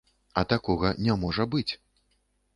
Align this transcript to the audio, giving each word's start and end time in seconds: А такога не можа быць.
А 0.41 0.43
такога 0.53 0.93
не 1.09 1.19
можа 1.25 1.47
быць. 1.53 1.69